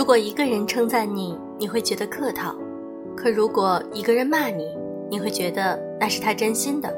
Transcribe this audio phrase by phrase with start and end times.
[0.00, 2.54] 如果一个人称赞你，你会觉得客套；
[3.14, 4.74] 可如果一个人骂你，
[5.10, 6.88] 你会觉得那是他真心的。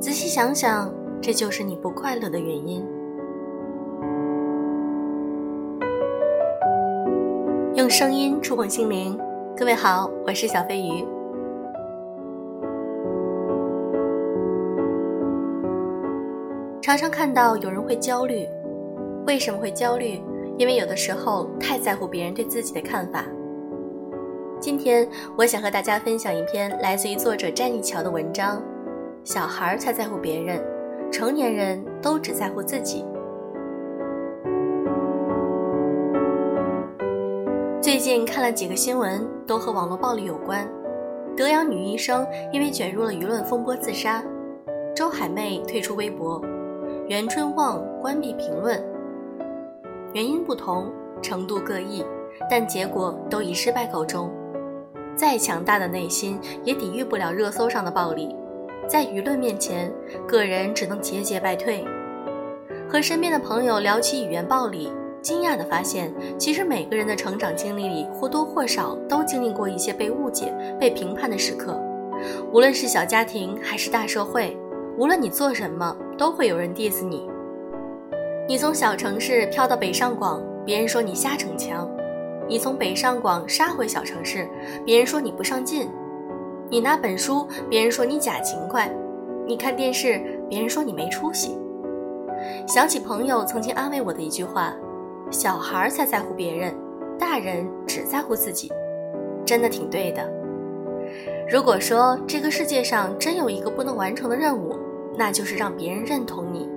[0.00, 2.84] 仔细想想，这就是你不快乐的原因。
[7.76, 9.16] 用声音触碰心灵，
[9.56, 11.06] 各位好，我是小飞鱼。
[16.80, 18.48] 常常看到有人会焦虑，
[19.24, 20.20] 为什么会焦虑？
[20.62, 23.24] 因为有的时候太在乎别人对自己的看法。
[24.60, 28.62] 今天我想和大家分享一篇来自于作者詹妮乔的文章：
[29.24, 30.62] 小孩才在乎别人，
[31.10, 33.04] 成年人都只在乎自己。
[37.80, 40.64] 最近看了几个新闻，都和网络暴力有关。
[41.36, 44.22] 德阳女医生因为卷入了舆论风波自杀，
[44.94, 46.40] 周海媚退出微博，
[47.08, 48.80] 袁春旺关闭评论。
[50.12, 52.04] 原因不同，程度各异，
[52.50, 54.30] 但结果都以失败告终。
[55.16, 58.34] 再强大的内心也抵御不了热搜上的暴力，
[58.86, 59.92] 在舆论面前，
[60.26, 61.84] 个人只能节节败退。
[62.88, 71.80] 和身边的朋友聊起语言暴力，惊讶地发现，其实每个人的成长经历里或多或少都经历过一些被误解、被评判的时刻。
[72.52, 74.56] 无论是小家庭还是大社会，
[74.98, 77.30] 无论你做什么，都会有人 diss 你。
[78.48, 81.88] 你从小城市飘到北上广，别人说你瞎逞强；
[82.48, 84.48] 你从北上广杀回小城市，
[84.84, 85.86] 别人说你不上进；
[86.68, 88.88] 你拿本书，别人说你假勤快；
[89.46, 91.56] 你看电视，别人说你没出息。
[92.66, 94.74] 想起朋友曾经安慰我的一句话
[95.30, 96.74] ：“小孩才在乎别人，
[97.16, 98.72] 大人只在乎自己。”
[99.46, 100.28] 真的挺对的。
[101.48, 104.76] 如果说这个世界上真有一个不能完成的任务，
[105.16, 106.68] 那就是让别人认同你。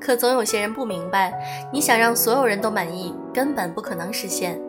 [0.00, 1.32] 可总有些人不明白，
[1.72, 4.60] 你想让所有人都满意，根本不可能实现。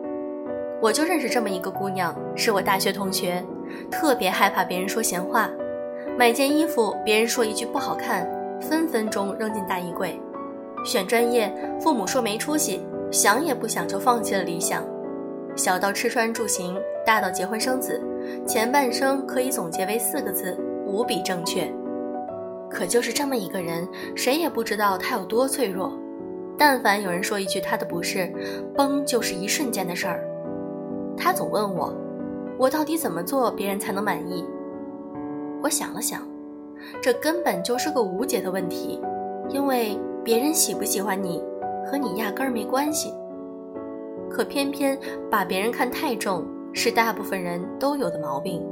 [0.80, 3.44] 我就认识这么一个姑娘，是我大学同学，
[3.90, 5.50] 特别害怕别人说闲话。
[6.16, 8.28] 买件衣服，别人说一句不好看，
[8.60, 10.20] 分分钟扔进大衣柜。
[10.84, 14.84] 选专业，父母说没出息，想也不想就放弃了理想。
[15.56, 18.00] 小到吃穿住行，大到结婚生子，
[18.46, 21.72] 前半生可以总结为四个字：无比正确。
[22.70, 25.98] 可就是这么一个人，谁也不知道他有多脆弱。
[26.56, 28.32] 但凡有人说一句他的不是，
[28.76, 30.24] 崩就是一瞬间的事儿。
[31.16, 31.94] 他总问我，
[32.58, 34.44] 我到底怎么做别人才能满意？
[35.62, 36.22] 我想了想，
[37.00, 39.00] 这根本就是个无解的问题，
[39.48, 41.42] 因为别人喜不喜欢你，
[41.86, 43.12] 和你压根儿没关系。
[44.28, 44.98] 可偏偏
[45.30, 48.62] 把别人看太重，是大部分人都有的毛病。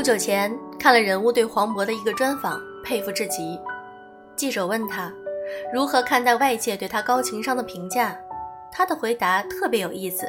[0.00, 3.60] 不久前看了人物对黄渤的一个专访，佩服至极。
[4.34, 5.12] 记者问他
[5.74, 8.18] 如何看待外界对他高情商的评价，
[8.72, 10.26] 他的回答特别有意思：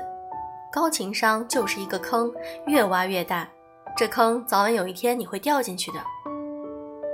[0.73, 2.29] 高情商就是一个坑，
[2.67, 3.47] 越挖越大，
[3.95, 5.99] 这坑早晚有一天你会掉进去的。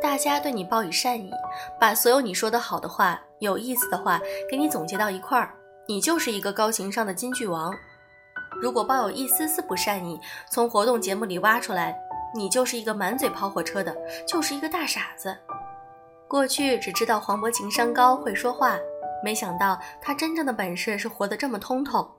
[0.02, 1.30] 大家对你报以善意，
[1.80, 4.20] 把所有你说的好的话、有意思的话
[4.50, 5.54] 给你总结到一块儿，
[5.88, 7.72] 你就是一个高情商的金句王。
[8.60, 10.20] 如果抱有一丝丝不善意，
[10.50, 11.96] 从活动节目里挖出来。
[12.34, 13.96] 你就是一个满嘴跑火车的，
[14.28, 15.36] 就是一个大傻子。
[16.28, 18.78] 过去只知道黄渤情商高，会说话，
[19.24, 22.10] 没想到他真正的本事是活得这么通透。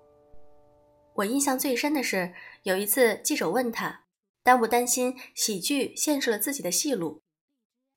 [1.14, 2.32] 我印象最深的是
[2.62, 4.00] 有一次记者问他，
[4.42, 7.20] 担不担心喜剧限制了自己的戏路？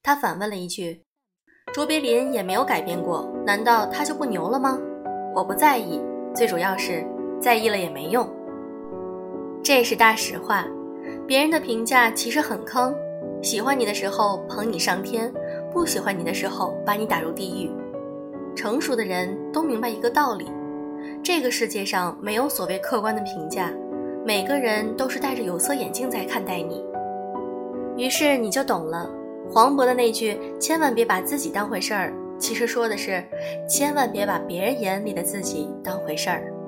[0.03, 1.03] 他反问了一句
[1.71, 4.77] ：“卓别林也没有改变过，难道他就不牛了吗？”
[5.33, 6.01] 我不在意，
[6.35, 7.07] 最主要是
[7.39, 8.29] 在意了也没用。
[9.63, 10.66] 这是大实话。
[11.31, 12.94] 别人的评价其实很坑，
[13.42, 15.31] 喜欢你的时候捧你上天，
[15.72, 17.72] 不喜欢你的时候把你打入地狱。
[18.53, 20.52] 成熟的人都明白一个道理：
[21.24, 23.72] 这个世界上没有所谓客观的评价，
[24.25, 26.83] 每个人都是戴着有色眼镜在看待你。
[27.95, 29.10] 于是你就懂了，
[29.50, 33.24] 黄渤的那句“千万别把自己当回事儿”，其实说的是
[33.69, 36.54] 千万别把别人眼里的自己当回事儿。《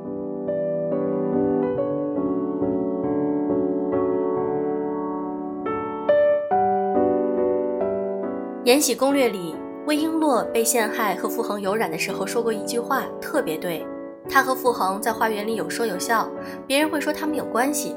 [8.66, 9.54] 延禧攻略》里，
[9.86, 13.86] 魏璎珞被陷害和傅恒有染的时候说过一句话，特别对。
[14.30, 16.30] 她和傅恒在花园里有说有笑，
[16.66, 17.94] 别人会说他们有关系。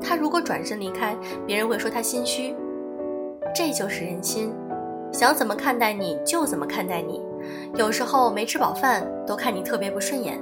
[0.00, 2.54] 她如果转身离开，别人会说她心虚。
[3.52, 4.54] 这就是人心，
[5.12, 7.20] 想怎么看待你就怎么看待你。
[7.74, 10.40] 有时候没吃饱饭都看你特别不顺眼。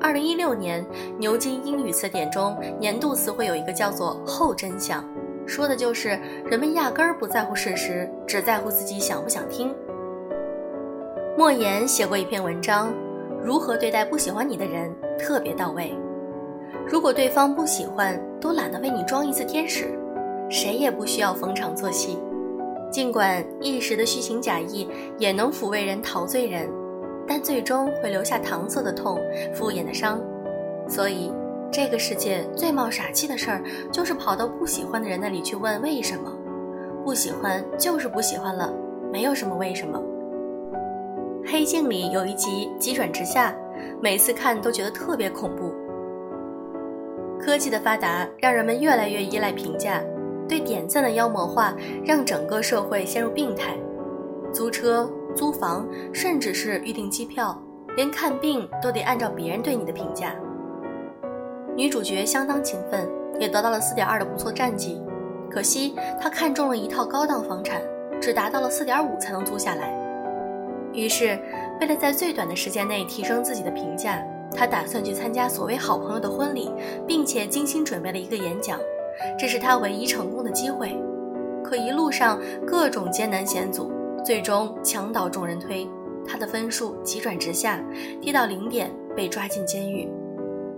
[0.00, 0.82] 二零一六年
[1.18, 5.04] 牛津英语词典中年度词汇有一个叫做“后真相”，
[5.46, 9.74] 说的就是人们压根儿不在乎事实，只在乎自己想不想听。
[11.38, 12.92] 莫言写过一篇文章，
[13.42, 15.94] 如何对待不喜欢你的人，特别到位。
[16.88, 19.86] 如果对方不喜欢，都懒得为你装一次天使，
[20.48, 22.18] 谁也不需要逢场作戏。
[22.90, 24.88] 尽管一时的虚情假意
[25.18, 26.68] 也能抚慰人、陶醉人，
[27.26, 29.20] 但最终会留下搪塞的痛、
[29.52, 30.20] 敷衍的伤。
[30.88, 31.32] 所以，
[31.76, 33.62] 这个世界最冒傻气的事儿，
[33.92, 36.32] 就是跑到不喜欢的人那里去问为什么。
[37.04, 38.72] 不喜欢就是不喜欢了，
[39.12, 40.02] 没有什么为什么。
[41.44, 43.54] 黑镜里有一集急转直下，
[44.00, 45.74] 每次看都觉得特别恐怖。
[47.38, 50.02] 科技的发达让人们越来越依赖评价，
[50.48, 51.76] 对点赞的妖魔化
[52.06, 53.76] 让整个社会陷入病态。
[54.50, 57.62] 租车、租房，甚至是预订机票，
[57.96, 60.34] 连看病都得按照别人对你的评价。
[61.76, 63.06] 女主角相当勤奋，
[63.38, 65.00] 也得到了四点二的不错战绩。
[65.50, 67.82] 可惜她看中了一套高档房产，
[68.20, 69.94] 只达到了四点五才能租下来。
[70.94, 71.38] 于是，
[71.80, 74.22] 为了在最短的时间内提升自己的评价。
[74.52, 76.72] 她打算去参加所谓好朋友的婚礼，
[77.06, 78.78] 并且精心准备了一个演讲，
[79.38, 80.96] 这是她唯一成功的机会。
[81.62, 83.92] 可一路上各种艰难险阻，
[84.24, 85.86] 最终墙倒众人推，
[86.26, 87.84] 她的分数急转直下，
[88.22, 90.08] 跌到零点，被抓进监狱。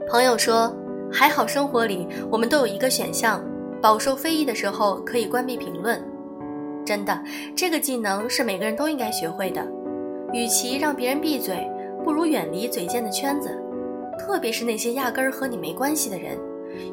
[0.08, 0.74] 朋友说
[1.12, 3.42] ：“还好生活里我们都有一个选项，
[3.80, 6.02] 饱受非议的时候可以关闭评论。”
[6.84, 7.22] 真的，
[7.54, 9.66] 这个技能是每个人都应该学会的。
[10.32, 11.70] 与其让别人闭嘴，
[12.04, 13.50] 不如远离嘴贱的圈子。
[14.18, 16.36] 特别是那些压根儿和你没关系的人，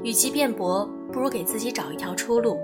[0.04, 2.58] 与其辩驳，不如给自己找一条出路。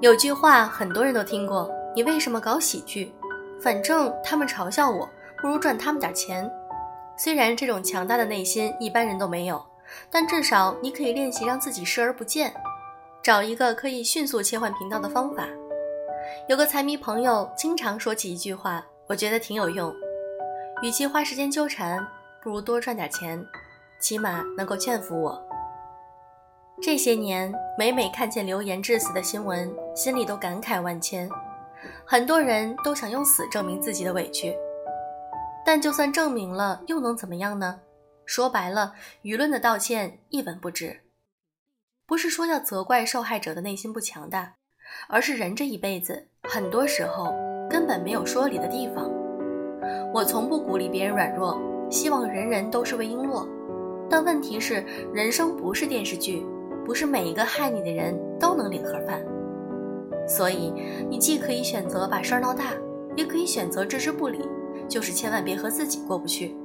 [0.00, 3.14] 有句话很多人都听过：“你为什么搞喜剧？
[3.60, 5.08] 反正他们嘲笑我，
[5.40, 6.50] 不如赚他们点钱。”
[7.16, 9.64] 虽然这种强大的内心一般人都没有，
[10.10, 12.52] 但至少你可以练习让自己视而不见。
[13.22, 15.46] 找一个可以迅速切换频道的方法。
[16.48, 19.94] 有个财迷朋友经常说起一句话，我觉得挺有用：
[20.82, 22.04] 与其花时间纠缠，
[22.42, 23.42] 不如多赚点钱，
[24.00, 25.40] 起码能够劝服我。
[26.82, 31.30] 这些年，每每看见流言致死的新闻，心里都感慨万千。
[32.06, 34.56] 很多人都想用死证明自己的委屈，
[35.64, 37.80] 但就算证明了，又能怎么样呢？
[38.26, 41.00] 说白了，舆论的道歉一文不值。
[42.06, 44.54] 不是说要责怪受害者的内心不强大，
[45.08, 47.32] 而是人这一辈子很多时候
[47.68, 49.10] 根本没有说理的地方。
[50.12, 51.58] 我从不鼓励别人软弱，
[51.90, 53.48] 希望人人都是魏璎珞。
[54.08, 56.46] 但问题是，人生不是电视剧，
[56.84, 59.24] 不是每一个害你的人都能领盒饭。
[60.26, 60.72] 所以，
[61.08, 62.72] 你既可以选择把事儿闹大，
[63.16, 64.40] 也可以选择置之不理，
[64.88, 66.56] 就是千万别和自己过不去。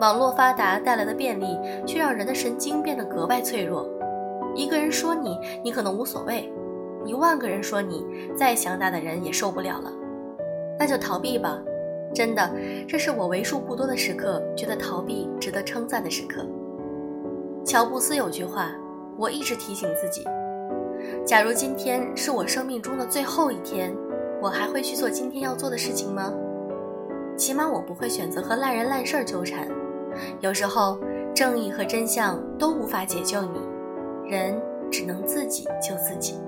[0.00, 3.88] 网络发达带来的便利，却让人的神经变得格外脆弱。
[4.54, 6.48] 一个人说你，你可能无所谓；
[7.04, 8.04] 一万个人说你，
[8.36, 9.92] 再强大的人也受不了了。
[10.78, 11.60] 那就逃避吧，
[12.12, 12.50] 真的，
[12.88, 16.44] 这是我为数不多的时刻觉得逃避值得称赞的时刻。
[17.64, 18.72] 乔布斯有句话，
[19.16, 20.24] 我一直提醒自己：
[21.24, 23.94] 假如今天是我生命中的最后一天，
[24.40, 26.32] 我还会去做今天要做的事情吗？
[27.36, 29.66] 起码我不会选择和烂人烂事儿纠缠。
[30.40, 30.98] 有时候，
[31.34, 33.60] 正义和真相都无法解救你。
[34.26, 36.38] 人只能自己救自己。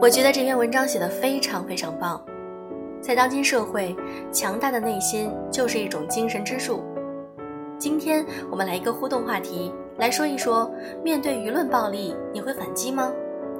[0.00, 2.20] 我觉得这篇文章写的非常非常棒。
[3.00, 3.94] 在当今社会，
[4.30, 6.82] 强大的内心就是一种精神支柱。
[7.78, 10.70] 今天我们来一个互动话题，来说一说，
[11.04, 13.12] 面对舆论暴力，你会反击吗？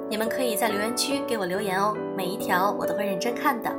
[0.09, 3.69] 你们可以在留言区给我留言哦，每一条我都会认真看的。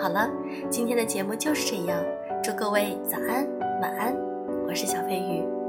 [0.00, 0.30] 好了，
[0.70, 1.98] 今天的节目就是这样，
[2.42, 3.46] 祝各位早安，
[3.80, 4.14] 晚安。
[4.66, 5.65] 我是小飞鱼。